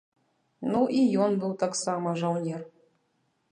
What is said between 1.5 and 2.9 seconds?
таксама жаўнер.